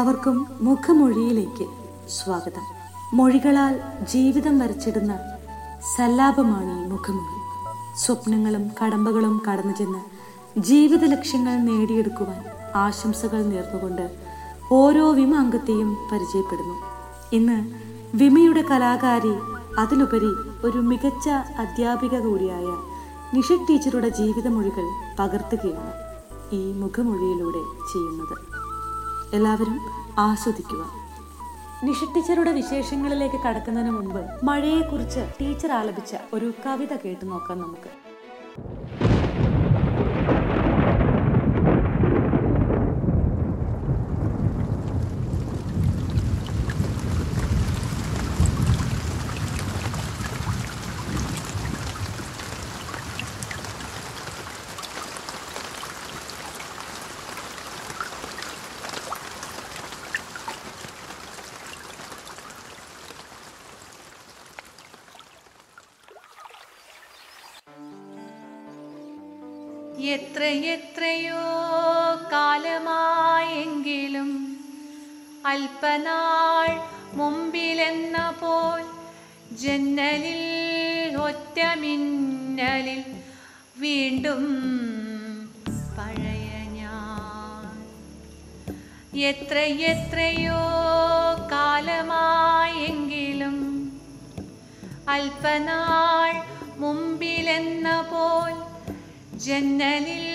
[0.00, 1.66] എല്ലാവർക്കും മുഖമൊഴിയിലേക്ക്
[2.08, 2.62] സ്വാഗതം.
[3.14, 3.80] മൊഴികളാൽ
[4.10, 5.18] ജീവിതം വരച്ചിടുന്ന
[5.96, 7.40] സല്ലാപമാണ് ഈ മുഖമൊഴി.
[7.98, 9.98] സ്വപ്നങ്ങളും കടമ്പകളും കടന്നു ചെന്ന്
[10.60, 12.44] ജീവിത ലക്ഷ്യങ്ങൾ നേടിയെടുക്കുവാൻ
[12.74, 14.16] ആശംസകൾ നേർന്നുകൊണ്ട്
[14.72, 16.74] ഓരോ വിമ അംഗത്തെയും പരിചയപ്പെടുന്നു.
[17.32, 17.58] ഇന്ന്
[18.14, 19.34] വിമയുടെ കലാകാരി
[19.78, 20.32] അതിലുപരി
[20.64, 21.28] ഒരു മികച്ച
[21.58, 22.66] അധ്യാപിക കൂടിയായ
[23.34, 25.92] നിഷ ടീച്ചറുടെ ജീവിതമൊഴികൾ പകർത്തുകയാണ്
[26.54, 28.49] ഈ മുഖമൊഴിയിലൂടെ ചെയ്യുന്നത്.
[29.34, 29.76] എല്ലാവരും
[30.18, 30.82] ആസ്വദിക്കുക.
[31.84, 37.90] നിഷ ടീച്ചറുടെ വിശേഷങ്ങളിലേക്ക് കടക്കുന്നതിന് മുമ്പ് മഴയെക്കുറിച്ച് ടീച്ചർ ആലപിച്ച ഒരു കവിത കേട്ടു നോക്കാം നമുക്ക്.
[70.10, 71.42] എത്രയെത്രയോ
[72.32, 74.56] കാലമായെങ്കിലും
[75.46, 76.80] അല്പനാൾ
[77.14, 78.82] മുമ്പിലെന്ന പോൽ
[79.62, 80.40] ജന്നലിൽ
[81.20, 83.02] ഒറ്റ മിന്നലിൽ
[83.78, 84.44] വീണ്ടും
[85.98, 86.48] പഴയ
[86.78, 87.66] ഞാൻ.
[89.30, 90.60] എത്രയെത്രയോ
[91.52, 93.56] കാലമായെങ്കിലും
[95.08, 96.32] അല്പനാൾ
[96.78, 98.69] മുമ്പിലെന്ന പോൽ
[99.44, 100.26] ജന്നലിൽ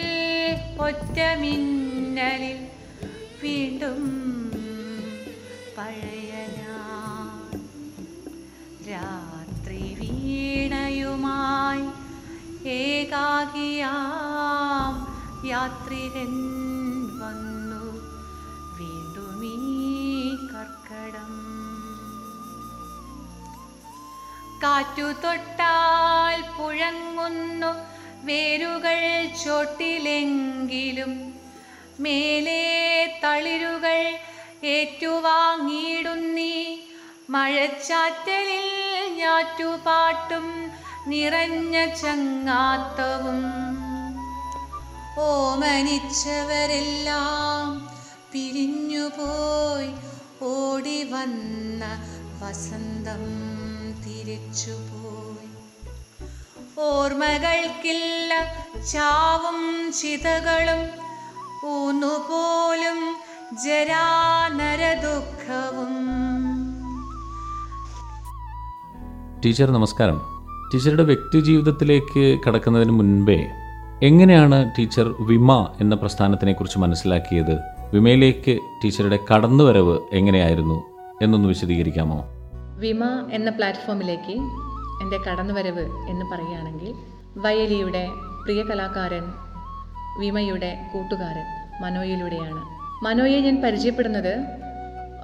[0.81, 2.67] ഒറ്റ മിന്നലിൽ
[3.43, 4.03] വീണ്ടും
[5.77, 6.31] പഴയ
[8.91, 11.88] രാത്രി വീണയുമായി
[12.69, 13.95] ഏകാകിയാം.
[15.47, 16.33] യാത്രികൻ
[17.19, 17.83] വന്നു
[18.79, 21.33] വീണ്ടും ഈ കർക്കടം.
[24.63, 27.94] കാറ്റു തൊട്ടാൽ പുഴങ്ങുന്നു
[28.25, 31.34] വേരുകൾ ചോട്ടിലെങ്കിലും
[32.00, 32.63] മേലെ
[33.24, 34.18] തളിരുകൾ
[34.68, 36.78] ഏറ്റുവാങ്ങിയിടുന്നീ
[37.30, 40.72] മഴച്ചാറ്റലിൽ ഞാറ്റുപാട്ടും
[41.08, 43.44] നിറഞ്ഞ ചങ്ങാത്തവും.
[45.19, 47.90] ഓമനിച്ചവരെല്ലാം
[48.31, 49.94] പിരിഞ്ഞുപോയി
[50.42, 51.84] ഓടി വന്ന
[52.42, 53.25] വസന്തം
[54.03, 54.94] തിരിച്ചുപോയി
[56.80, 58.53] ഓർമ്മകൾക്കില്ല
[58.91, 60.81] ചാവും ചിതകളും
[61.69, 63.16] ഊന്നുപോലും
[63.66, 64.66] ജരാനരദുഃഖവും.
[69.46, 70.22] ടീച്ചർ നമസ്കാരം.
[70.74, 73.46] ടീച്ചറുടെ വ്യക്തി ജീവിതത്തിലേക്ക് കടക്കുന്നതിന് മുൻപേ
[74.03, 77.59] എങ്ങനെയാണ് ടീച്ചർ വിമ എന്ന പ്രസ്ഥാനത്തിനെ കുറിച്ച് മനസ്സിലാക്കിയത്?
[77.94, 80.84] വിമയിലേക്ക് ടീച്ചറുടെ കടന്നുവരവ് എങ്ങനെയായിരുന്നു?
[81.22, 82.25] എന്നൊന്ന് വിശദീകരിക്കാമോ?
[82.80, 84.64] വിമ എന്ന പ്ലാറ്റ്ഫോമിലേക്ക്
[85.01, 86.95] എന്റെ കടന്നുവരവ് എന്ന് പറയുകയാണെങ്കിൽ
[87.38, 88.07] വയലിയുടെ
[88.44, 89.23] പ്രിയ കലാകാരൻ
[90.19, 91.45] വിമയുടെ കൂട്ടുകാരൻ
[91.81, 92.61] മനോയിലൂടെയാണ്.
[93.06, 94.39] മനോയെ ഞാൻ പരിചയപ്പെടുന്നത്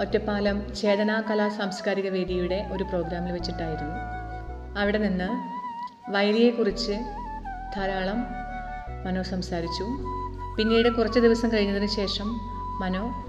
[0.01, 3.95] ഒറ്റപ്പാലം ചേതന കലാ സാംസ്കാരിക വേദിയുടെ ഒരു പ്രോഗ്രാമിൽ വെച്ചിട്ടായിരുന്നു.
[4.79, 5.29] അവിടെ നിന്ന്
[6.11, 6.91] വയലിയെക്കുറിച്ച്
[7.75, 8.25] ധാരാളം
[9.05, 9.83] മനോ സംസാരിച്ചു.
[10.57, 12.25] പിന്നീട് കുറച്ച് ദിവസം കഴിഞ്ഞതിന് ശേഷം
[12.81, 13.25] മനോ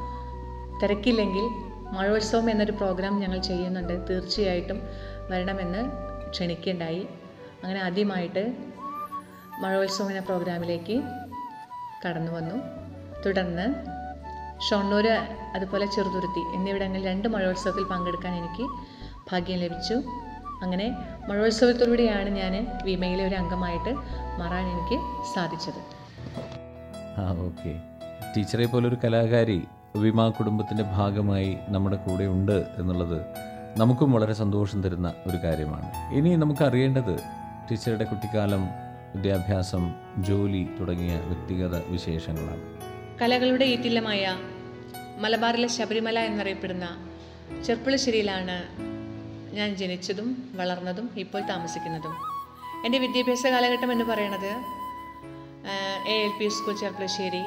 [0.82, 1.44] തിരക്കില്ലെങ്കിൽ
[1.92, 4.08] മഴോത്സവം എന്നൊരു പ്രോഗ്രാം ഞങ്ങൾ ചെയ്യുന്നുണ്ട്.
[4.10, 4.82] തീർച്ചയായിട്ടും
[5.30, 7.02] വരണമെന്ന് ക്ഷണിക്കുകയുണ്ടായി
[7.64, 8.42] അങ്ങനെ ആദ്യമായിട്ട്
[9.60, 11.02] മഴോത്സവം എന്ന പ്രോഗ്രാമിലേക്ക്
[12.04, 12.56] കടന്നു വന്നു.
[13.26, 13.66] തുടർന്ന്
[14.70, 15.06] ഷൊണ്ണൂർ
[15.54, 18.64] അതുപോലെ ചെറുതുരുത്തി എന്നിവിടങ്ങളിൽ രണ്ട് മഴോത്സവത്തിൽ പങ്കെടുക്കാൻ എനിക്ക്
[19.32, 19.94] ഭാഗ്യം ലഭിച്ചു.
[20.62, 20.86] അങ്ങനെ
[21.28, 23.92] മഴോത്സവത്തിലൂടെയാണ് ഞാൻ വിമയിലെ ഒരു അംഗമായിട്ട്
[24.40, 24.98] മാറാൻ എനിക്ക്
[25.34, 25.80] സാധിച്ചത്.
[27.20, 27.72] ആ ഓക്കെ.
[28.36, 29.58] ടീച്ചറെ പോലൊരു കലാകാരി
[29.96, 33.18] വിമ കുടുംബത്തിന്റെ ഭാഗമായി നമ്മുടെ കൂടെ ഉണ്ട് എന്നുള്ളത്
[33.76, 35.86] നമുക്കും വളരെ സന്തോഷം തരുന്ന ഒരു കാര്യമാണ്.
[36.14, 37.14] ഇനി നമുക്കറിയേണ്ടത്
[37.68, 38.62] ടീച്ചറുടെ കുട്ടിക്കാലം
[39.14, 42.64] വിദ്യാഭ്യാസം ജോലി തുടങ്ങിയ വ്യക്തിഗത വിശേഷങ്ങളാണ്.
[43.20, 44.36] കലകളുടെ ഈറ്റില്ലമായ
[45.18, 46.86] മലബാറിലെ ശബരിമല എന്നറിയപ്പെടുന്ന
[47.66, 48.56] ചെർപ്പുളശ്ശേരിയിലാണ്
[49.56, 52.14] ഞാൻ ജനിച്ചതും വളർന്നതും ഇപ്പോൾ താമസിക്കുന്നതും.
[52.86, 54.52] എന്റെ വിദ്യാഭ്യാസ കാലഘട്ടം എന്ന് പറയുന്നത്
[56.08, 57.42] A L P school Cherpulassery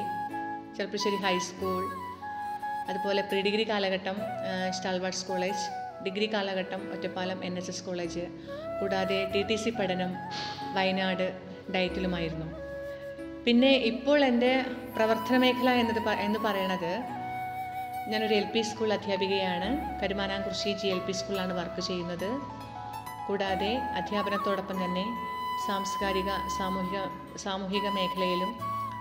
[0.76, 1.82] Cherpulassery high school
[2.90, 4.16] അതുപോലെ പ്രീ ഡിഗ്രി കാലഘട്ടം
[4.70, 8.24] സ്റ്റാൾവാർഡ്സ് കോളേജ് ഡിഗ്രി കാലഘട്ടം Ottapalam N S S college
[8.80, 10.14] കൂടാതെ ടി ടി സി പഠനം
[10.74, 11.26] വയനാട്
[11.74, 12.46] ഡയറ്റിലുമായിരുന്നു.
[13.46, 14.64] പിന്നെ ഇപ്പോൾ എന്റെ
[14.96, 16.92] പ്രവർത്തന മേഖല എന്നത് എന്ന് പറയണത്
[18.10, 20.00] ഞാനൊരു എൽ പി സ്കൂൾ അധ്യാപികയാണ്.
[20.02, 22.30] കരുമാനാംകുറിശി ജി എൽ പി സ്കൂളിലാണ് വർക്ക് ചെയ്യുന്നത്.
[23.28, 25.04] കൂടാതെ അധ്യാപനത്തോടൊപ്പം തന്നെ
[25.68, 26.98] സാംസ്കാരിക സാമൂഹിക
[27.36, 28.52] സാമൂഹിക മേഖലയിലും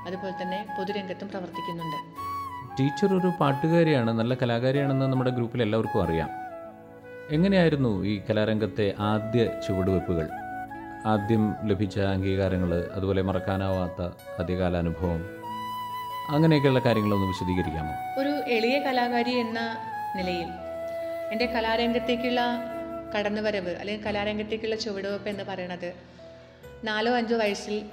[0.08, 2.00] അതുപോലെ തന്നെ പൊതുരംഗത്തും പ്രവർത്തിക്കുന്നുണ്ട്.
[2.80, 6.45] ടീച്ചർ ഒരു പാട്ടുകാരിയാണ് നല്ല കലാകാരിയാണെന്ന് നമ്മുടെ ഗ്രൂപ്പിൽ എല്ലാവർക്കും അറിയാം.
[7.32, 10.30] എങ്ങനെയായിരുന്നു ഈ കലാരംഗത്തെ ആദ്യ ചുവടുവെപ്പുകൾ
[11.06, 14.02] ആദ്യം ലഭിച്ച അംഗീകാരങ്ങൾ അതുപോലെ മറക്കാനാവാത്ത
[14.40, 15.30] ആദ്യകാല അനുഭവം
[16.30, 18.22] അങ്ങനെയൊക്കെയുള്ള കാര്യങ്ങളൊന്ന് വിശദീകരിക്കാമോ?
[18.22, 19.78] ഒരു എളിയ കലാകാരി എന്ന
[20.16, 20.48] നിലയിൽ
[21.32, 22.42] എന്റെ കലാരംഗത്തേക്കുള്ള
[23.18, 25.94] കടന്നുവരവ് അല്ലെങ്കിൽ കലാരംഗത്തേക്കുള്ള ചുവടുവെപ്പ് എന്ന് പറയുന്നത്
[26.84, 27.86] നാലോ അഞ്ചോ വയസ്സിൽ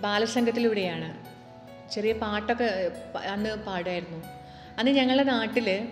[0.00, 1.16] ബാലസംഘത്തിലൂടെയാണ്.
[1.92, 4.24] ചെറിയ പാട്ടൊക്കെ അന്ന് പാടുമായിരുന്നു.
[4.78, 5.88] അന്ന് ഞങ്ങളുടെ നാട്ടിൽ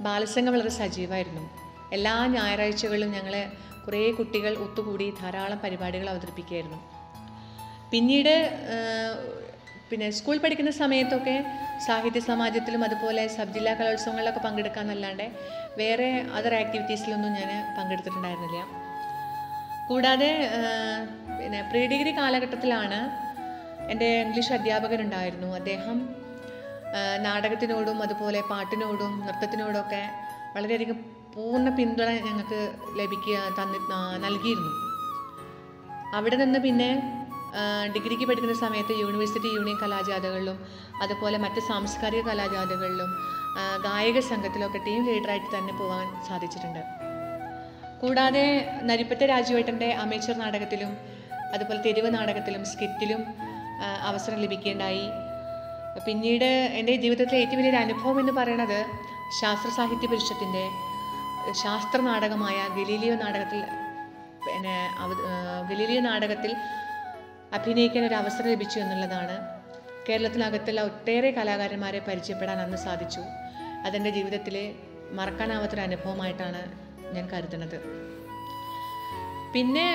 [0.00, 1.63] ബാലസംഘം വളരെ സജീവമായിരുന്നു.
[1.92, 3.34] എല്ലാ ഞായറാഴ്ചകളിലും ഞങ്ങൾ
[3.86, 6.80] കുറേ കുട്ടികൾ ഒത്തുകൂടി ധാരാളം പരിപാടികൾ അവതരിപ്പിക്കുകയായിരുന്നു.
[7.92, 8.34] പിന്നീട്
[9.90, 11.34] പിന്നെ സ്കൂൾ പഠിക്കുന്ന സമയത്തൊക്കെ
[11.86, 15.26] സാഹിത്യ സമാജത്തിലും അതുപോലെ സബ് ജില്ലാ കലോത്സവങ്ങളിലൊക്കെ പങ്കെടുക്കാമെന്നല്ലാണ്ട്
[15.76, 16.08] വേറെ
[16.38, 18.60] അതർ ആക്ടിവിറ്റീസിലൊന്നും ഞാൻ പങ്കെടുത്തിട്ടുണ്ടായിരുന്നില്ല.
[19.88, 20.30] കൂടാതെ
[21.38, 23.00] പിന്നെ പ്രീ ഡിഗ്രി കാലഘട്ടത്തിലാണ്
[23.92, 25.98] എന്റെ ഇംഗ്ലീഷ് അധ്യാപകനുണ്ടായിരുന്നു അദ്ദേഹം.
[27.26, 30.02] നാടകത്തിനോടും അതുപോലെ പാട്ടിനോടും നൃത്തത്തിനോടൊക്കെ
[30.56, 30.98] വളരെയധികം
[31.34, 32.60] പൂർണ പിന്തുണ ഞങ്ങൾക്ക്
[32.98, 33.78] ലഭിക്കുക തന്നി
[34.24, 34.72] നൽകിയിരുന്നു.
[36.18, 36.90] അവിടെ നിന്ന് പിന്നെ
[37.94, 40.58] ഡിഗ്രിക്ക് പഠിക്കുന്ന സമയത്ത് യൂണിവേഴ്സിറ്റി യൂണിയൻ കലാജാഥകളിലും
[41.04, 43.10] അതുപോലെ മറ്റ് സാംസ്കാരിക കലാജാഥകളിലും
[43.86, 46.82] ഗായക സംഘത്തിലൊക്കെ ടീം ലീഡറായിട്ട് തന്നെ പോകാൻ സാധിച്ചിട്ടുണ്ട്.
[48.00, 48.46] കൂടാതെ
[48.88, 50.92] നരിപ്പറ്റ രാജുവേട്ടന്റെ അമേച്ചർ നാടകത്തിലും
[51.54, 53.20] അതുപോലെ തെരുവ് നാടകത്തിലും സ്കിറ്റിലും
[54.10, 55.06] അവസരം ലഭിക്കുകയുണ്ടായി.
[56.06, 58.80] പിന്നീട് എന്റെ ജീവിതത്തിലെ ഏറ്റവും വലിയൊരു അനുഭവം എന്ന് പറയുന്നത്
[59.40, 60.64] ശാസ്ത്ര സാഹിത്യ പരിഷത്തിന്റെ
[61.52, 63.60] ശാസ്ത്ര നാടകമായ ഗലീലിയോ നാടകത്തിൽ
[64.46, 64.76] പിന്നെ
[65.70, 66.52] ഗലീലിയോ നാടകത്തിൽ
[67.56, 69.36] അഭിനയിക്കാൻ ഒരു അവസരം ലഭിച്ചു എന്നുള്ളതാണ്.
[70.08, 73.22] കേരളത്തിനകത്തുള്ള ഒട്ടേറെ കലാകാരന്മാരെ പരിചയപ്പെടാൻ അന്ന് സാധിച്ചു.
[73.86, 74.64] അതെന്റെ ജീവിതത്തിലെ
[75.18, 76.62] മറക്കാനാവാത്തൊരു അനുഭവമായിട്ടാണ്
[77.14, 77.78] ഞാൻ കരുതുന്നത്.
[79.54, 79.86] പിന്നെ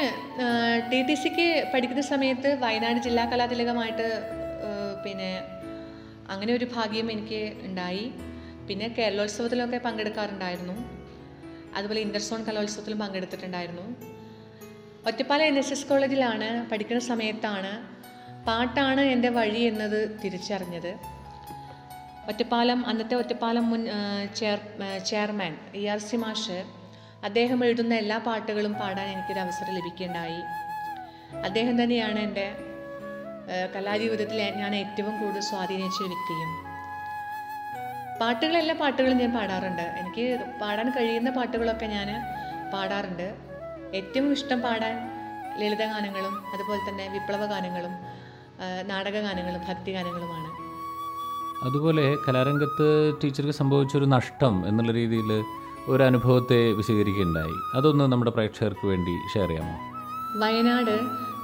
[0.91, 4.07] ടി ടി സിക്ക് പഠിക്കുന്ന സമയത്ത് വയനാട് ജില്ലാ കലാതിലകമായിട്ട്
[5.03, 5.31] പിന്നെ
[6.33, 8.05] അങ്ങനെ ഒരു ഭാഗ്യം എനിക്ക് ഉണ്ടായി.
[8.67, 10.98] പിന്നെ കേരളോത്സവത്തിലൊക്കെ പങ്കെടുക്കാറുണ്ടായിരുന്നു.
[11.75, 13.85] അതുപോലെ ഇന്റർസോൺ കലോത്സവത്തിലും പങ്കെടുത്തിട്ടുണ്ടായിരുന്നു.
[15.07, 17.71] ഒറ്റപ്പാല എൻ എസ് എസ് കോളേജിലാണ് പഠിക്കുന്ന സമയത്താണ്
[18.47, 20.91] പാട്ടാണ് എന്റെ വഴി എന്നത് തിരിച്ചറിഞ്ഞത്.
[22.27, 23.85] ഒറ്റപ്പാലം അന്നത്തെ ഒറ്റപ്പാലം മുൻ
[24.35, 24.59] chair
[25.05, 26.63] chairman E R C മാഷ്
[27.23, 30.41] അദ്ദേഹം എഴുതുന്ന എല്ലാ പാട്ടുകളും പാടാൻ എനിക്കൊരു അവസരം ലഭിക്കുകയുണ്ടായി.
[31.45, 32.47] അദ്ദേഹം തന്നെയാണ് എന്റെ
[33.75, 36.68] കലാജീവിതത്തിൽ ഞാൻ ഏറ്റവും കൂടുതൽ സ്വാധീനിച്ച വ്യക്തിയും.
[38.21, 39.85] പാട്ടുകൾ എല്ലാ പാട്ടുകളും ഞാൻ പാടാറുണ്ട്.
[39.99, 40.25] എനിക്ക്
[40.61, 42.09] പാടാൻ കഴിയുന്ന പാട്ടുകളൊക്കെ ഞാൻ
[42.73, 43.27] പാടാറുണ്ട്.
[43.99, 44.95] ഏറ്റവും ഇഷ്ടം പാടാൻ
[45.59, 47.93] ലളിതഗാനങ്ങളും അതുപോലെ തന്നെ വിപ്ലവ ഗാനങ്ങളും
[48.91, 50.49] നാടക ഗാനങ്ങളും ഭക്തി ഗാനങ്ങളുമാണ്.
[51.67, 52.87] അതുപോലെ കലാരംഗത്ത്
[53.21, 55.31] ടീച്ചർക്ക് സംഭവിച്ചൊരു നഷ്ടം എന്നുള്ള രീതിയിൽ
[55.93, 57.55] ഒരു അനുഭവത്തെ വിശദീകരിക്കുകയുണ്ടായി.
[57.77, 59.75] അതൊന്ന് നമ്മുടെ പ്രേക്ഷകർക്ക് വേണ്ടി ഷെയർ ചെയ്യാമോ?
[60.41, 60.95] വയനാട്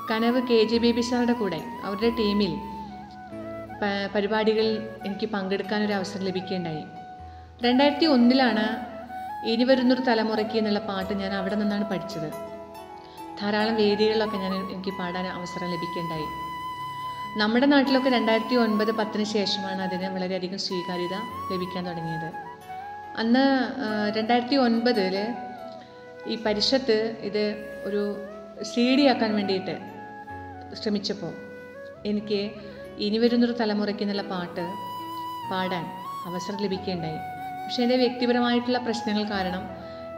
[0.10, 2.54] കനവ് കെ ജെ ബേബി സാറുടെ കൂടെ അവരുടെ ടീമിൽ
[4.16, 6.84] പരിപാടികളിൽ എനിക്ക് പങ്കെടുക്കാനൊരു അവസരം ലഭിക്കുകയുണ്ടായി.
[7.66, 8.96] രണ്ടായിരത്തി ഒന്നിലാണ്
[9.48, 12.30] ഇനി വരുന്നൊരു തലമുറയ്ക്ക് എന്നുള്ള പാട്ട് ഞാൻ അവിടെ നിന്നാണ് പഠിച്ചത്.
[13.42, 16.28] ധാരാളം വേദികളിലൊക്കെ ഞാൻ എനിക്ക് പാടാൻ അവസരം ലഭിക്കുകയുണ്ടായി.
[17.38, 21.16] നമ്മുടെ നാട്ടിലൊക്കെ രണ്ടായിരത്തി ഒൻപത് പത്തിന് ശേഷമാണ് അതിന് വളരെയധികം സ്വീകാര്യത
[21.54, 22.30] ലഭിക്കാൻ തുടങ്ങിയത്.
[23.18, 23.46] അന്ന്
[24.18, 25.16] രണ്ടായിരത്തി ഒൻപതിൽ
[26.28, 27.44] ഈ പരിഷത്ത് ഇത്
[27.84, 28.04] ഒരു
[28.64, 29.76] സി ഡി ആക്കാൻ വേണ്ടിയിട്ട്
[30.76, 31.34] ശ്രമിച്ചപ്പോൾ
[32.06, 32.52] എനിക്ക്
[33.04, 34.64] ഇനി വരുന്നൊരു തലമുറയ്ക്ക് എന്നുള്ള പാട്ട്
[35.52, 35.86] പാടാൻ
[36.28, 37.20] അവസരം ലഭിക്കുകയുണ്ടായി
[37.64, 39.64] പക്ഷേ എന്റെ വ്യക്തിപരമായിട്ടുള്ള പ്രശ്നങ്ങൾ കാരണം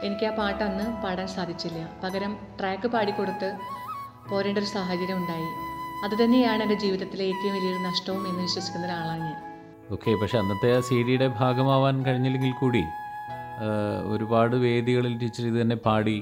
[0.06, 1.80] എനിക്ക് ആ പാട്ട് അന്ന് പാടാൻ സാധിച്ചില്ല.
[2.04, 3.48] പകരം ട്രാക്ക് പാടിക്കൊടുത്ത്
[4.30, 5.48] പോരേണ്ട ഒരു സാഹചര്യം ഉണ്ടായി.
[6.04, 9.38] അതുതന്നെയാണ് എന്റെ ജീവിതത്തിലെ ഏറ്റവും വലിയൊരു നഷ്ടവും എന്ന് വിശ്വസിക്കുന്ന ഒരാളാണ് ഞാൻ.
[9.92, 12.84] ഓക്കെ പക്ഷെ അന്നത്തെ ആ സി ഭാഗമാവാൻ കഴിഞ്ഞില്ലെങ്കിൽ കൂടി
[14.14, 16.18] ഒരുപാട് വേദികളിൽ ടീച്ചർ ഇത് തന്നെ പാടി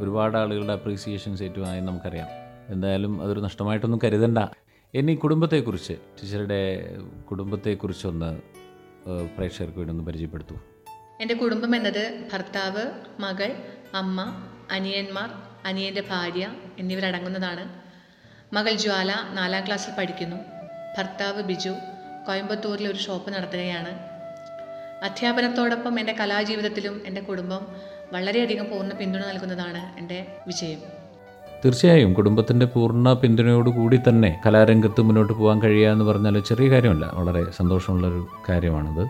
[0.00, 2.30] ഒരുപാട് ആളുകളുടെ അപ്രീസിയേഷൻസ് ഏറ്റുമായി നമുക്കറിയാം.
[2.74, 4.38] എന്തായാലും അതൊരു നഷ്ടമായിട്ടൊന്നും കരുതണ്ട.
[4.96, 6.60] ഇനി കുടുംബത്തെക്കുറിച്ച് ടീച്ചറുടെ
[7.30, 8.40] കുടുംബത്തെക്കുറിച്ചൊന്ന്
[9.36, 10.56] പ്രേക്ഷകർക്ക് വേണ്ടി ഒന്ന് പരിചയപ്പെടുത്തൂ
[11.20, 12.84] എന്റെ കുടുംബം എന്നത് ഭർത്താവ്
[13.20, 13.50] മകൾ
[13.94, 15.30] അമ്മ അനിയന്മാർ
[15.64, 17.64] അനിയന്റെ ഭാര്യ എന്നിവരടങ്ങുന്നതാണ്.
[18.54, 20.36] മകൾ ജ്വാല നാലാം ക്ലാസ്സിൽ പഠിക്കുന്നു.
[20.98, 21.74] ഭർത്താവ് ബിജു
[22.26, 23.92] കോയമ്പത്തൂരിൽ ഒരു ഷോപ്പ് നടത്തുകയാണ്.
[25.04, 27.66] അധ്യാപനത്തോടൊപ്പം എന്റെ കലാജീവിതത്തിലും എന്റെ കുടുംബം
[28.12, 30.95] വളരെയധികം പൂർണ പിന്തുണ നൽകുന്നതാണ് എന്റെ വിജയം.
[31.64, 37.10] തീർച്ചയായും കുടുംബത്തിന്റെ പൂർണ പിന്തുണയോടുകൂടി തന്നെ കലാരംഗത്ത് മുന്നോട്ട് പോകാൻ കഴിയുക എന്ന് പറഞ്ഞാൽ ചെറിയ കാര്യമല്ല.
[37.14, 39.08] വളരെ സന്തോഷമുള്ളൊരു കാര്യമാണത്.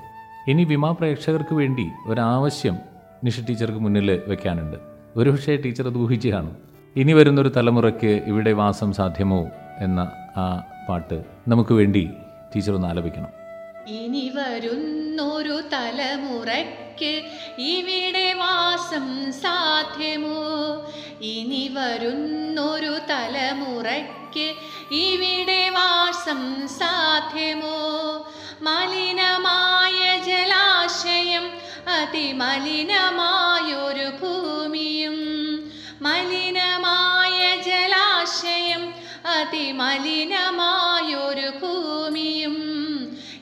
[0.51, 2.77] ഇനി വിമാ പ്രേക്ഷകർക്ക് വേണ്ടി ഒരാവശ്യം
[3.25, 4.77] നിഷ ടീച്ചർക്ക് മുന്നിൽ വെക്കാനുണ്ട്.
[5.17, 6.57] ഒരുപക്ഷെ ടീച്ചർ അത് ഊഹിച്ച് കാണും.
[6.97, 9.47] ഇനി വരുന്നൊരു തലമുറയ്ക്ക് ഇവിടെ വാസം സാധ്യമോ
[9.79, 10.01] എന്ന
[10.37, 12.11] ആ പാട്ട് നമുക്ക് വേണ്ടി
[12.57, 13.46] ടീച്ചർ ഒന്ന് ആലപിക്കണം.
[13.87, 17.23] ഇനി വരുന്നൊരു തലമുറയ്ക്ക്
[17.59, 20.41] ഇവിടെ വാസം സാധ്യമോ?
[21.21, 24.55] ഇനി വരുന്നൊരു തലമുറയ്ക്ക്
[24.91, 27.79] ഇവിടെ വാസം സാധ്യമോ?
[28.63, 31.51] മലിനമായ ജലാശയം
[31.89, 35.19] അതിമലിനമായൊരു ഭൂമിയും
[36.03, 38.83] മലിനമായ ജലാശയം
[39.27, 40.86] അതിമലിനമായൊരു ഭൂമിയും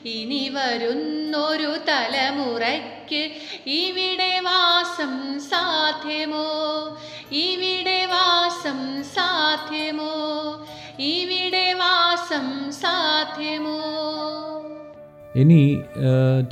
[0.07, 3.21] ഇനി വരുന്നൊരു തലമുറയ്ക്ക്
[3.75, 5.13] ഇവിടെ വാസം
[5.51, 6.49] സാധ്യമോ?
[7.31, 8.79] ഇവിടെ വാസം
[9.15, 10.11] സാധ്യമോ?
[10.99, 13.77] ഇവിടെ വാസം സാധ്യമോ?
[15.35, 15.61] ഇനി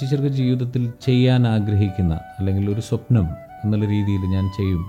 [0.02, 3.28] ടീച്ചർക്ക് ജീവിതത്തിൽ ചെയ്യാൻ ആഗ്രഹിക്കുന്ന അല്ലെങ്കിൽ ഒരു സ്വപ്നം
[3.64, 4.84] എന്നുള്ള രീതിയിൽ ഞാൻ ചെയ്യും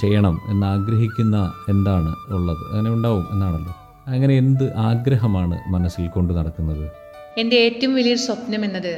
[0.00, 1.36] ചെയ്യണം എന്ന് ആഗ്രഹിക്കുന്ന
[1.68, 2.62] എന്താണ് ഉള്ളത്?
[2.72, 3.74] അങ്ങനെ ഉണ്ടാവും എന്നാണല്ലോ.
[4.06, 7.05] അങ്ങനെ എന്ത് ആഗ്രഹമാണ് മനസ്സിൽ കൊണ്ടു നടക്കുന്നത്?
[7.38, 8.94] എന്റെ ഏറ്റവും വലിയൊരു സ്വപ്നം എന്നത്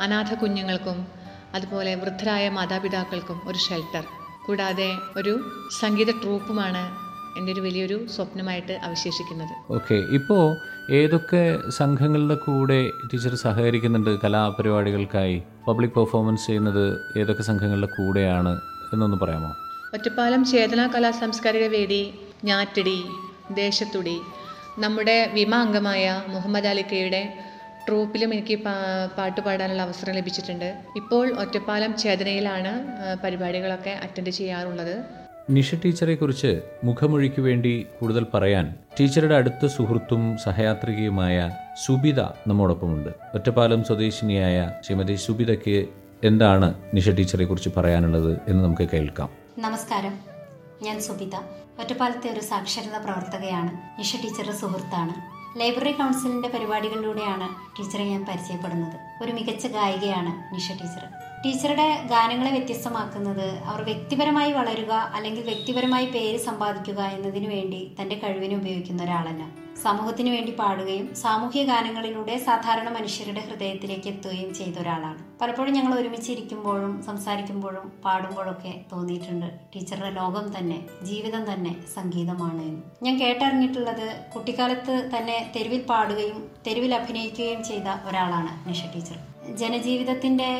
[0.00, 0.98] അനാഥ കുഞ്ഞുങ്ങൾക്കും
[1.54, 4.04] അതുപോലെ വൃദ്ധരായ മാതാപിതാക്കൾക്കും ഒരു ഷെൽട്ടർ
[4.46, 5.34] കൂടാതെ ഒരു
[5.80, 6.84] സംഗീത ട്രൂപ്പുമാണ്
[7.38, 9.52] എന്റെ ഒരു വലിയൊരു സ്വപ്നമായിട്ട് അവശേഷിക്കുന്നത്.
[9.70, 10.56] ഓക്കെ ഇപ്പോൾ
[10.92, 12.80] ഏതൊക്കെ സംഘങ്ങളുടെ കൂടെ
[13.12, 15.42] ടീച്ചർ സഹകരിക്കുന്നുണ്ട് കലാപരിപാടികൾക്കായി?
[15.68, 16.84] പബ്ലിക് പെർഫോമൻസ് ചെയ്യുന്നത്
[17.20, 18.54] ഏതൊക്കെ സംഘങ്ങളുടെ കൂടെയാണ്
[18.92, 19.52] എന്നൊന്ന് പറയാമോ?
[19.94, 22.02] ഒറ്റപ്പാലം ചേതന കലാ സാംസ്കാരിക വേദി
[22.44, 22.98] ഞാറ്റടി
[23.54, 24.18] ദേശത്തുടി
[24.78, 27.22] നമ്മുടെ വിമ അംഗമായ മുഹമ്മദ് അലിക്കയുടെ
[27.88, 30.78] ട്രൂപ്പിലും എനിക്ക് പാ- പാട്ട് പാടാനുള്ള അവസരം ലഭിച്ചിട്ടുണ്ട്.
[30.96, 32.86] ഇപ്പോൾ ഒറ്റപ്പാലം ചേതനയിലാണ്
[33.24, 35.04] പരിപാടികളൊക്കെ അറ്റൻഡ് ചെയ്യാറുള്ളത്.
[35.50, 41.50] നിഷ ടീച്ചറെ കുറിച്ച് മുഖമൊഴിക്ക് വേണ്ടി കൂടുതൽ പറയാൻ ടീച്ചറുടെ അടുത്ത സുഹൃത്തും സഹയാത്രികയുമായ
[41.86, 43.08] സുബിത നമ്മോടൊപ്പമുണ്ട്.
[43.34, 45.88] ഒറ്റപ്പാലം സ്വദേശിനിയായ ശ്രീമതി സുബിതയ്ക്ക്
[46.24, 49.28] എന്താണ് നിഷ ടീച്ചറെ കുറിച്ച് പറയാനുള്ളത് എന്ന് നമുക്ക് കേൾക്കാം.
[49.58, 50.18] നമസ്കാരം.
[50.82, 51.34] ഞാൻ സുബിത.
[51.80, 54.00] ഒറ്റപ്പാലത്തെ ഒരു സാക്ഷരത പ്രവർത്തകയാണ്.
[54.00, 55.29] നിഷ ടീച്ചറുടെ സുഹൃത്താണ്.
[55.56, 59.24] ലൈബ്രറി കൗൺസിലിന്റെ പരിപാടികളിലൂടെയാണ് ടീച്ചറെ ഞാൻ പരിചയപ്പെടുന്നത്.
[59.24, 61.04] ഒരു മികച്ച ഗായികയാണ് നിഷ ടീച്ചർ
[61.44, 69.02] ടീച്ചറുടെ ഗാനങ്ങളെ വ്യത്യസ്തമാക്കുന്നത് അവർ വ്യക്തിപരമായി വളരുക അല്ലെങ്കിൽ വ്യക്തിപരമായി പേര് സമ്പാദിക്കുക എന്നതിനു വേണ്ടി തന്റെ കഴിവിനെ ഉപയോഗിക്കുന്ന
[69.02, 69.69] ഒരാളല്ല.
[69.84, 75.20] സമൂഹത്തിന് വേണ്ടി പാടുകയും സാമൂഹ്യ ഗാനങ്ങളിലൂടെ സാധാരണ മനുഷ്യരുടെ ഹൃദയത്തിലേക്ക് എത്തുകയും ചെയ്ത ഒരാളാണ്.
[75.40, 79.48] പലപ്പോഴും ഞങ്ങൾ ഒരുമിച്ചിരിക്കുമ്പോഴും സംസാരിക്കുമ്പോഴും പാടുമ്പോഴൊക്കെ തോന്നിയിട്ടുണ്ട്.
[79.74, 82.82] ടീച്ചറുടെ ലോകം തന്നെ ജീവിതം തന്നെ സംഗീതമാണ് എന്ന്.
[83.02, 89.18] ഞാൻ കേട്ടറിഞ്ഞിട്ടുള്ളത് കുട്ടിക്കാലത്ത് തന്നെ തെരുവിൽ പാടുകയും തെരുവിൽ അഭിനയിക്കുകയും ചെയ്ത ഒരാളാണ് നിഷ ടീച്ചർ.
[89.62, 90.50] ജനജീവിതത്തിന്റെ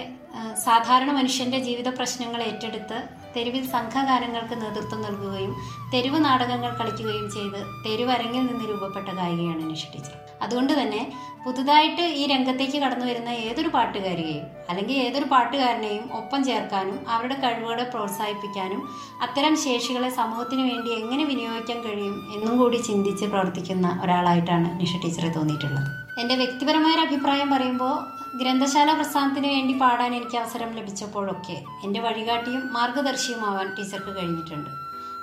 [0.65, 2.99] സാധാരണ മനുഷ്യന്റെ ജീവിത പ്രശ്നങ്ങൾ ഏറ്റെടുത്ത്
[3.37, 5.53] തെരുവിൽ സംഘഗാനങ്ങൾക്ക് നേതൃത്വം നൽകുകയും
[5.95, 10.17] തെരുവ് നാടകങ്ങൾ കളിക്കുകയും ചെയ്ത് തെരുവരങ്ങിൽ നിന്ന് രൂപപ്പെട്ട ഗായികയാണ് നിഷ ടീച്ചർ.
[10.43, 11.01] അതുകൊണ്ട് തന്നെ
[11.45, 18.83] പുതുതായിട്ട് ഈ രംഗത്തേക്ക് കടന്നു വരുന്ന ഏതൊരു പാട്ടുകാരിയെയും അല്ലെങ്കിൽ ഏതൊരു പാട്ടുകാരനെയും ഒപ്പം ചേർക്കാനും അവരുടെ കഴിവുകളെ പ്രോത്സാഹിപ്പിക്കാനും
[19.23, 25.91] അത്തരം ശേഷികളെ സമൂഹത്തിന് വേണ്ടി എങ്ങനെ വിനിയോഗിക്കാൻ കഴിയും എന്നും കൂടി ചിന്തിച്ച് പ്രവർത്തിക്കുന്ന ഒരാളായിട്ടാണ് നിഷ ടീച്ചറെ തോന്നിയിട്ടുള്ളത്.
[26.21, 27.95] എന്റെ വ്യക്തിപരമായ ഒരു അഭിപ്രായം പറയുമ്പോൾ
[28.37, 34.71] ഗ്രന്ഥശാല പ്രസ്ഥാനത്തിന് വേണ്ടി പാടാൻ എനിക്ക് അവസരം ലഭിച്ചപ്പോഴൊക്കെ എന്റെ വഴികാട്ടിയും മാർഗദർശിയുമാവാൻ ടീച്ചർക്ക് കഴിഞ്ഞിട്ടുണ്ട്.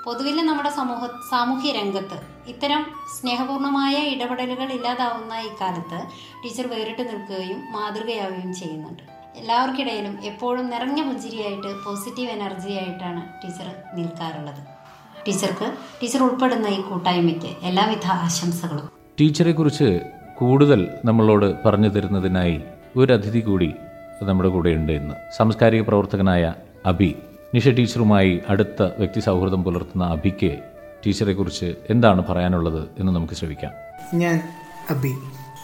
[0.05, 2.85] പൊതുവിൽ നമ്മുടെ സമൂഹ സാമൂഹ്യ രംഗത്ത് ഇത്തരം
[3.15, 5.99] സ്നേഹപൂർണമായ ഇടപെടലുകൾ ഇല്ലാതാവുന്ന ഈ കാലത്ത്
[6.43, 9.03] ടീച്ചർ വേറിട്ട് നിൽക്കുകയും മാതൃകയാവുകയും ചെയ്യുന്നുണ്ട്.
[9.35, 14.61] എല്ലാവർക്കിടയിലും എപ്പോഴും നിറഞ്ഞ പുഞ്ചിരിയായിട്ട് പോസിറ്റീവ് എനർജി ആയിട്ടാണ് ടീച്ചർ നിൽക്കാറുള്ളത്.
[15.27, 18.89] ടീച്ചർക്ക് ടീച്ചർ ഉൾപ്പെടുന്ന ഈ കൂട്ടായ്മയ്ക്ക് എല്ലാവിധ ആശംസകളും.
[19.19, 22.61] ടീച്ചറെ കുറിച്ച് കൂടുതൽ നമ്മളോട് പറഞ്ഞു തരുന്നതിനായി
[22.97, 23.73] ഒരു അതിഥി കൂടി
[24.23, 25.13] നമ്മുടെ കൂടെയുണ്ട് ഇന്ന്.
[25.37, 26.53] സാംസ്കാരിക പ്രവർത്തകനായ
[26.85, 27.15] അഭി
[27.53, 30.57] നിഷ ടീച്ചറുമായി അടുത്ത വ്യക്തി സൗഹൃദം പുലർത്തുന്ന അഭിക്ക്
[31.07, 33.71] ടീച്ചറെ കുറിച്ച് എന്താണ് പറയാനുള്ളത് എന്ന് നമുക്ക് ശ്രമിക്കാം
[34.13, 34.41] ഞാൻ
[34.89, 35.13] അബി.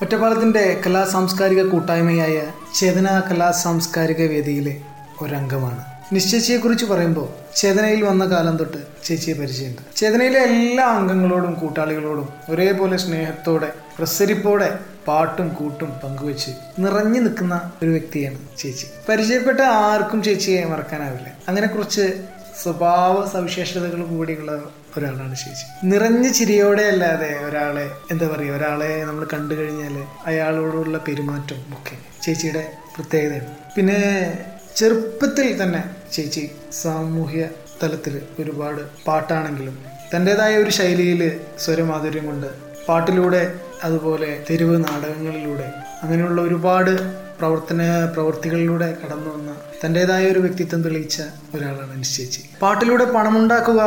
[0.03, 2.41] ഒറ്റപ്പാലത്തിന്റെ കലാ സാംസ്കാരിക കൂട്ടായ്മയായ
[2.75, 4.81] ചേതന കലാ സാംസ്കാരിക വേദിയിലെ
[5.21, 5.92] ഒരംഗമാണ്.
[6.11, 9.81] നിശ്ചയിച്ചയെക്കുറിച്ച് പറയുമ്പോൾ ചേതനയിൽ വന്ന കാലം തൊട്ട് ചേച്ചിയെ പരിചയമുണ്ട്.
[9.95, 18.85] ചേതനയിലെ എല്ലാ അംഗങ്ങളോടും കൂട്ടാളികളോടും ഒരേപോലെ സ്നേഹത്തോടെ പ്രസരിപ്പോടെ പാട്ടും കൂട്ടും പങ്കുവെച്ച് നിറഞ്ഞു നിൽക്കുന്ന ഒരു വ്യക്തിയാണ് ചേച്ചി.
[19.09, 21.27] പരിചയപ്പെട്ട ആർക്കും ചേച്ചിയെ മറക്കാനാവില്ല.
[21.47, 22.05] അങ്ങനെ കുറച്ച്
[22.63, 24.51] സ്വഭാവ സവിശേഷതകൾ കൂടിയുള്ള
[24.97, 25.65] ഒരാളാണ് ചേച്ചി.
[25.83, 29.95] നിറഞ്ഞ ചിരിയോടെ അല്ലാതെ ഒരാളെ എന്താ പറയുക ഒരാളെ നമ്മൾ കണ്ടു കഴിഞ്ഞാൽ
[30.25, 32.63] അയാളോടുള്ള പെരുമാറ്റം ഒക്കെ ചേച്ചിയുടെ
[32.95, 33.51] പ്രത്യേകതയാണ്.
[33.75, 33.99] പിന്നെ
[34.75, 35.81] ചെറുപ്പത്തിൽ തന്നെ
[36.13, 37.49] ചേച്ചി സാമൂഹ്യ
[37.81, 39.75] തലത്തിൽ ഒരുപാട് പാട്ടാണെങ്കിലും
[40.11, 41.21] തന്റെതായ ഒരു ശൈലിയിൽ
[41.59, 42.49] സ്വരമാധുര്യം കൊണ്ട്
[42.87, 43.53] പാട്ടിലൂടെ
[43.83, 45.67] അതുപോലെ തെരുവ് നാടകങ്ങളിലൂടെ
[46.03, 46.91] അങ്ങനെയുള്ള ഒരുപാട്
[47.39, 49.51] പ്രവർത്തന പ്രവൃത്തികളിലൂടെ കടന്നു വന്ന
[49.83, 51.21] തന്റെതായ ഒരു വ്യക്തിത്വം തെളിയിച്ച
[51.55, 53.81] ഒരാളാണ് നിശ്ചയിച്ച് പാട്ടിലൂടെ പണമുണ്ടാക്കുക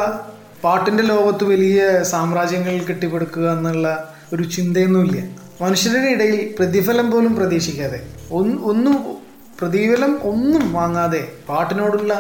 [0.62, 3.88] പാട്ടിന്റെ ലോകത്ത് വലിയ സാമ്രാജ്യങ്ങൾ കെട്ടിപ്പടുക്കുക എന്നുള്ള
[4.32, 5.18] ഒരു ചിന്തയൊന്നുമില്ല.
[5.60, 8.00] മനുഷ്യരുടെ ഇടയിൽ പ്രതിഫലം പോലും പ്രതീക്ഷിക്കാതെ
[8.32, 8.96] ഒന്നും
[9.60, 12.12] പ്രതിഫലം ഒന്നും വാങ്ങാതെ പാട്ടിനോടുള്ള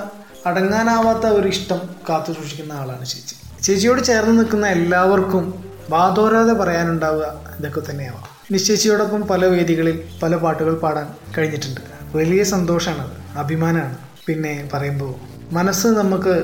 [0.46, 3.34] അടങ്ങാനാവാത്ത ഒരു ഇഷ്ടം കാത്തു സൂക്ഷിക്കുന്ന ആളാണ് ചേച്ചി.
[3.64, 5.44] ചേച്ചിയോട് ചേർന്ന് നിൽക്കുന്ന എല്ലാവർക്കും
[5.90, 7.26] വാതോരാതെ പറയാനുണ്ടാവുക
[7.58, 8.24] ഇതൊക്കെ തന്നെയാവാം.
[8.52, 11.80] നിശ്ചയിച്ചിയോടൊപ്പം പല വേദികളിൽ പല പാട്ടുകൾ പാടാൻ കഴിഞ്ഞിട്ടുണ്ട്.
[12.14, 13.96] വലിയ സന്തോഷമാണത് അഭിമാനമാണ്.
[14.26, 15.14] പിന്നെ പറയുമ്പോൾ
[15.52, 16.34] മനസ്സ് നമുക്ക്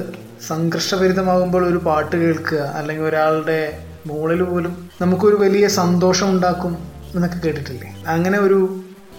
[0.48, 3.60] സംഘർഷഭരിതമാകുമ്പോൾ ഒരു പാട്ട് കേൾക്കുക അല്ലെങ്കിൽ ഒരാളുടെ
[4.06, 6.72] മുകളിൽ പോലും നമുക്കൊരു വലിയ സന്തോഷം ഉണ്ടാക്കും
[7.14, 7.90] എന്നൊക്കെ കേട്ടിട്ടില്ലേ?
[8.14, 8.58] അങ്ങനെ ഒരു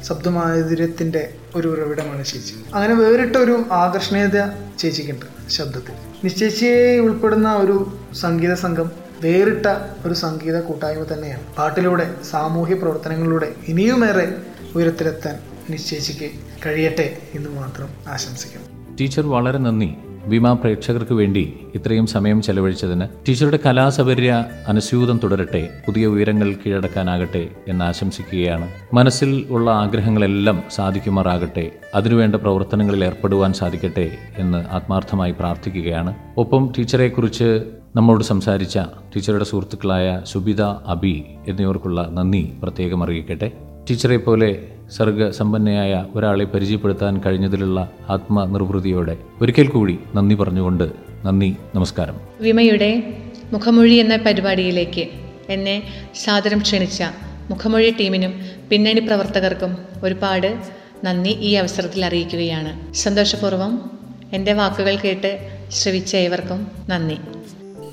[0.04, 2.76] ശബ്ദമാധുര്യത്തിന്റെ ഒരു ഉറവിടമാണ് ചേച്ചി.
[2.76, 4.48] അങ്ങനെ വേറിട്ട ഒരു ആകർഷണീയത
[4.80, 5.94] ചേച്ചിക്കുണ്ട് ശബ്ദത്തിൽ.
[6.24, 8.92] നിശ്ചയിച്ചയെ ഉൾപ്പെടുന്ന ഒരു സംഗീത സംഘം
[9.22, 9.66] വേറിട്ട
[10.06, 11.56] ഒരു സംഗീത കൂട്ടായ്മ തന്നെയാണ്.
[11.56, 14.36] പാട്ടിലൂടെ സാമൂഹ്യ പ്രവർത്തനങ്ങളിലൂടെ ഇനിയുമേറെ
[14.76, 16.32] ഉയരത്തിലെത്താൻ നിശ്ചയിച്ചിക്ക്
[16.66, 18.96] കഴിയട്ടെ എന്ന് മാത്രം ആശംസിക്കുന്നു.
[18.96, 19.96] ടീച്ചർ വളരെ നന്ദി.
[20.26, 28.68] വിമ പ്രേക്ഷകർക്ക് വേണ്ടി ഇത്രയും സമയം ചെലവഴിച്ചതിന് ടീച്ചറുടെ കലാസൗകര്യ അനുസ്യൂതം തുടരട്ടെ പുതിയ ഉയരങ്ങൾ കീഴടക്കാനാകട്ടെ എന്ന് ആശംസിക്കുകയാണ്.
[28.94, 36.16] മനസ്സിൽ ഉള്ള ആഗ്രഹങ്ങളെല്ലാം സാധിക്കുമാറാകട്ടെ അതിനുവേണ്ട പ്രവർത്തനങ്ങളിൽ ഏർപ്പെടുവാൻ സാധിക്കട്ടെ എന്ന് ആത്മാർത്ഥമായി പ്രാർത്ഥിക്കുകയാണ്.
[36.38, 37.64] ഒപ്പം ടീച്ചറെക്കുറിച്ച്
[37.96, 38.78] നമ്മോട് സംസാരിച്ച
[39.16, 43.52] ടീച്ചറുടെ സുഹൃത്തുക്കളായ സുബിത അബി എന്നിവർക്കുള്ള നന്ദി പ്രത്യേകം അറിയിക്കട്ടെ.
[43.90, 50.92] ടീച്ചറെ പോലെ സർഗസമ്പന്നയായ ഒരാളെ പരിചയപ്പെടുത്താൻ കഴിഞ്ഞതിലുള്ള ആത്മനിർവൃതിയോടെ ഒരിക്കൽ കൂടി നന്ദി പറഞ്ഞുകൊണ്ട്
[51.26, 52.16] നന്ദി നമസ്കാരം.
[52.42, 53.20] വിമയുടെ
[53.54, 55.08] മുഖമൊഴി എന്ന പരിപാടിയിലേക്ക്
[55.50, 55.84] എന്നെ
[56.16, 57.04] സാദരം ക്ഷണിച്ച
[57.50, 58.34] മുഖമൊഴി ടീമിനും
[58.70, 60.58] പിന്നണി പ്രവർത്തകർക്കും ഒരുപാട്
[61.06, 62.94] നന്ദി ഈ അവസരത്തിൽ അറിയിക്കുകയാണ്.
[62.94, 63.92] സന്തോഷപൂർവം
[64.34, 67.18] എന്റെ വാക്കുകൾ കേട്ട് ശ്രവിച്ച ഏവർക്കും നന്ദി.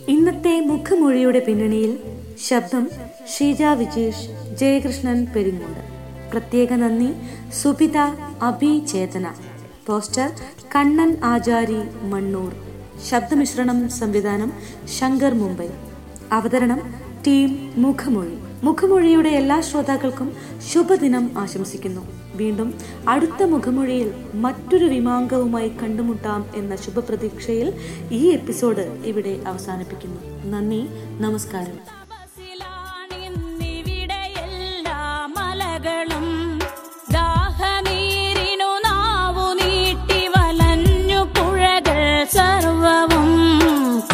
[0.08, 1.96] ഇന്നത്തെ മുഖമൊഴിയുടെ പിന്നണിയിൽ
[2.48, 2.90] ശബ്ദം
[3.38, 5.89] ഷീജ വിജേഷ് ജയകൃഷ്ണൻ പെരിങ്ങോട്.
[6.32, 7.12] പ്രത്യേക നന്ദി.
[7.52, 7.96] സുബിത
[8.42, 9.32] അഭിചേതന
[9.86, 10.30] പോസ്റ്റർ
[10.76, 12.54] കണ്ണൻ ആചാരി മണ്ണൂർ.
[13.08, 14.52] ശബ്ദമിശ്രണം സംവിധാനം
[14.98, 15.68] ശങ്കർ മുംബൈ.
[16.32, 16.94] അവതരണം
[17.26, 18.38] ടീം മുഖമൊഴി.
[18.62, 20.36] മുഖമൊഴിയുടെ എല്ലാ ശ്രോതാക്കൾക്കും
[20.72, 22.00] ശുഭദിനം ആശംസിക്കുന്നു.
[22.34, 22.74] വീണ്ടും
[23.08, 27.72] അടുത്ത മുഖമൊഴിയിൽ മറ്റൊരു വിമാങ്കവുമായി കണ്ടുമുട്ടാം എന്ന ശുഭപ്രതീക്ഷയിൽ
[28.12, 30.50] ഈ എപ്പിസോഡ് ഇവിടെ അവസാനിപ്പിക്കുന്നു.
[30.50, 30.86] നന്ദി
[31.22, 31.99] നമസ്കാരം.
[35.82, 36.24] മലകളും
[37.12, 42.00] ദാഹനീരിനു നാവു നീട്ടി വലഞ്ഞു പുഴകൾ
[42.34, 43.30] സർവവും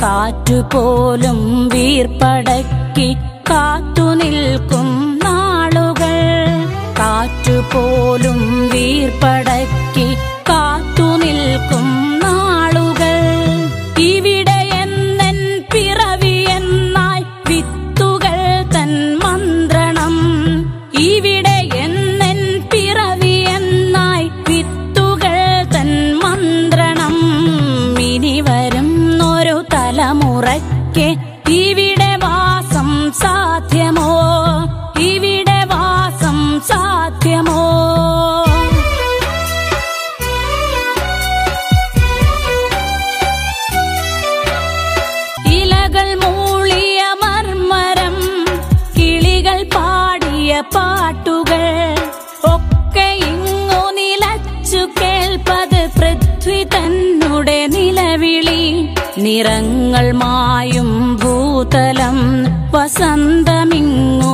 [0.00, 1.40] കാറ്റുപോലും
[1.72, 3.08] വീർപ്പടക്കി
[3.50, 4.88] കാത്തു നിൽക്കും
[5.24, 6.14] നാളുകൾ.
[7.00, 8.38] കാറ്റുപോലും
[8.72, 10.08] വീർപ്പടക്കി
[30.36, 31.16] തലമുറയ്ക്ക്
[31.50, 34.10] ഇവിടെ വാസം സാധ്യമോ?
[35.00, 38.15] ഇവിടെ വാസം സാധ്യമോ?
[59.26, 60.90] നിറങ്ങൾ മായും
[61.22, 62.18] ഭൂതലം
[62.74, 64.32] വസന്തമിങ്ങു